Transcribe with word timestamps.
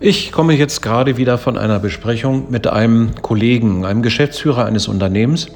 Ich 0.00 0.32
komme 0.32 0.54
jetzt 0.54 0.82
gerade 0.82 1.16
wieder 1.16 1.38
von 1.38 1.56
einer 1.56 1.78
Besprechung 1.78 2.50
mit 2.50 2.66
einem 2.66 3.14
Kollegen, 3.22 3.84
einem 3.84 4.02
Geschäftsführer 4.02 4.64
eines 4.64 4.88
Unternehmens, 4.88 5.48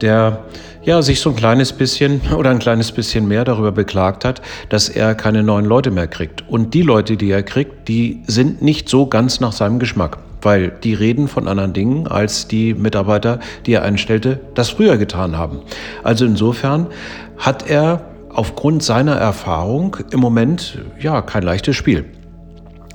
der 0.00 0.44
ja 0.82 1.02
sich 1.02 1.20
so 1.20 1.30
ein 1.30 1.36
kleines 1.36 1.74
bisschen 1.74 2.22
oder 2.36 2.50
ein 2.50 2.58
kleines 2.58 2.90
bisschen 2.90 3.28
mehr 3.28 3.44
darüber 3.44 3.70
beklagt 3.70 4.24
hat, 4.24 4.40
dass 4.70 4.88
er 4.88 5.14
keine 5.14 5.42
neuen 5.42 5.66
Leute 5.66 5.90
mehr 5.90 6.06
kriegt. 6.06 6.48
Und 6.48 6.72
die 6.72 6.82
Leute, 6.82 7.18
die 7.18 7.30
er 7.30 7.42
kriegt, 7.42 7.86
die 7.88 8.22
sind 8.26 8.62
nicht 8.62 8.88
so 8.88 9.06
ganz 9.06 9.40
nach 9.40 9.52
seinem 9.52 9.78
Geschmack, 9.78 10.18
weil 10.40 10.70
die 10.82 10.94
reden 10.94 11.28
von 11.28 11.46
anderen 11.46 11.74
Dingen, 11.74 12.06
als 12.06 12.48
die 12.48 12.72
Mitarbeiter, 12.72 13.40
die 13.66 13.74
er 13.74 13.82
einstellte, 13.82 14.40
das 14.54 14.70
früher 14.70 14.96
getan 14.96 15.36
haben. 15.36 15.60
Also 16.02 16.24
insofern 16.24 16.86
hat 17.36 17.68
er 17.68 18.06
aufgrund 18.30 18.82
seiner 18.82 19.16
Erfahrung 19.16 19.98
im 20.10 20.20
Moment 20.20 20.78
ja 20.98 21.20
kein 21.20 21.42
leichtes 21.42 21.76
Spiel. 21.76 22.06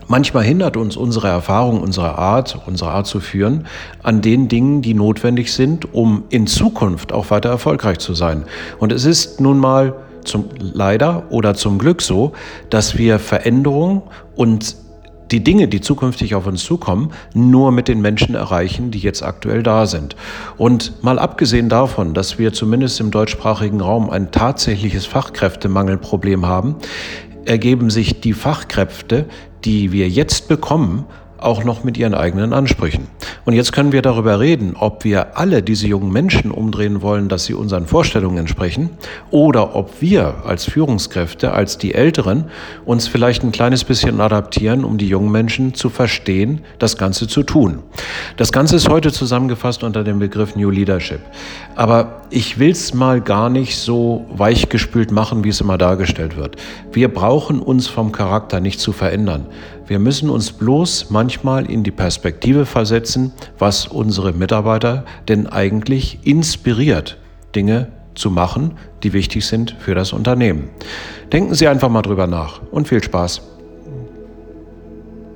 Manchmal 0.08 0.44
hindert 0.44 0.78
uns 0.78 0.96
unsere 0.96 1.28
Erfahrung, 1.28 1.82
unsere 1.82 2.18
Art, 2.18 2.60
unsere 2.66 2.92
Art 2.92 3.08
zu 3.08 3.20
führen 3.20 3.68
an 4.04 4.22
den 4.22 4.48
Dingen, 4.48 4.82
die 4.82 4.94
notwendig 4.94 5.52
sind, 5.52 5.94
um 5.94 6.24
in 6.30 6.48
Zukunft 6.48 7.12
auch 7.12 7.30
weiter 7.30 7.50
erfolgreich 7.50 8.00
zu 8.00 8.14
sein. 8.14 8.46
Und 8.80 8.94
es 8.94 9.04
ist 9.04 9.42
nun 9.42 9.60
mal 9.60 9.96
zum, 10.24 10.46
leider 10.60 11.24
oder 11.30 11.56
zum 11.56 11.78
Glück 11.78 12.02
so, 12.02 12.32
dass 12.70 12.98
wir 12.98 13.20
Veränderung 13.20 14.04
und 14.36 14.78
die 15.32 15.44
Dinge, 15.44 15.68
die 15.68 15.82
zukünftig 15.82 16.36
auf 16.36 16.48
uns 16.48 16.64
zukommen, 16.64 17.12
nur 17.34 17.74
mit 17.74 17.90
den 17.90 18.00
Menschen 18.00 18.36
erreichen, 18.36 18.92
die 18.92 19.00
jetzt 19.00 19.24
aktuell 19.24 19.62
da 19.62 19.86
sind. 19.86 20.16
Und 20.56 21.04
mal 21.04 21.20
abgesehen 21.20 21.68
davon, 21.68 22.14
dass 22.14 22.40
wir 22.40 22.54
zumindest 22.54 23.02
im 23.02 23.12
deutschsprachigen 23.12 23.82
Raum 23.82 24.10
ein 24.10 24.32
tatsächliches 24.32 25.06
Fachkräftemangelproblem 25.06 26.46
haben, 26.46 26.78
ergeben 27.44 27.90
sich 27.90 28.22
die 28.22 28.34
Fachkräfte, 28.34 29.26
die 29.68 29.92
wir 29.92 30.08
jetzt 30.08 30.48
bekommen, 30.48 31.06
auch 31.38 31.66
noch 31.66 31.84
mit 31.84 31.98
ihren 31.98 32.14
eigenen 32.14 32.54
Ansprüchen. 32.54 33.08
Und 33.48 33.54
jetzt 33.54 33.72
können 33.72 33.94
wir 33.94 34.02
darüber 34.02 34.42
reden, 34.42 34.76
ob 34.78 35.06
wir 35.06 35.38
alle 35.38 35.64
diese 35.64 35.88
jungen 35.88 36.12
Menschen 36.12 36.52
umdrehen 36.52 37.02
wollen, 37.02 37.30
dass 37.30 37.46
sie 37.46 37.54
unseren 37.54 37.88
Vorstellungen 37.88 38.40
entsprechen, 38.40 38.90
oder 39.32 39.74
ob 39.74 40.02
wir 40.02 40.44
als 40.46 40.66
Führungskräfte, 40.66 41.54
als 41.54 41.78
die 41.78 41.94
Älteren, 41.94 42.52
uns 42.84 43.08
vielleicht 43.08 43.44
ein 43.44 43.54
kleines 43.54 43.86
bisschen 43.86 44.20
adaptieren, 44.20 44.84
um 44.84 44.98
die 44.98 45.08
jungen 45.08 45.32
Menschen 45.32 45.74
zu 45.74 45.90
verstehen, 45.90 46.60
das 46.78 46.98
Ganze 46.98 47.30
zu 47.30 47.42
tun. 47.42 47.84
Das 48.36 48.52
Ganze 48.52 48.76
ist 48.76 48.90
heute 48.90 49.14
zusammengefasst 49.14 49.82
unter 49.82 50.04
dem 50.04 50.20
Begriff 50.20 50.58
New 50.58 50.70
Leadership. 50.70 51.22
Aber 51.76 52.24
ich 52.30 52.60
will 52.60 52.72
es 52.72 52.94
mal 52.94 53.22
gar 53.22 53.50
nicht 53.50 53.78
so 53.78 54.26
weichgespült 54.30 55.12
machen, 55.12 55.46
wie 55.46 55.50
es 55.50 55.62
immer 55.62 55.78
dargestellt 55.78 56.36
wird. 56.36 56.58
Wir 56.92 57.08
brauchen 57.08 57.62
uns 57.62 57.88
vom 57.88 58.12
Charakter 58.12 58.60
nicht 58.60 58.82
zu 58.82 58.92
verändern. 58.92 59.46
Wir 59.88 60.00
müssen 60.00 60.30
uns 60.30 60.52
bloß 60.52 61.12
manchmal 61.12 61.72
in 61.72 61.84
die 61.84 61.92
Perspektive 61.92 62.66
versetzen, 62.66 63.32
was 63.58 63.88
unsere 63.88 64.34
Mitarbeiter 64.34 65.06
denn 65.28 65.48
eigentlich 65.48 66.20
inspiriert, 66.24 67.18
Dinge 67.56 67.92
zu 68.16 68.32
machen, 68.32 68.74
die 69.04 69.14
wichtig 69.14 69.46
sind 69.46 69.76
für 69.80 69.96
das 69.96 70.14
Unternehmen. 70.14 70.70
Denken 71.32 71.54
Sie 71.54 71.68
einfach 71.68 71.90
mal 71.90 72.02
drüber 72.02 72.28
nach 72.28 72.62
und 72.72 72.88
viel 72.88 73.04
Spaß. 73.04 73.57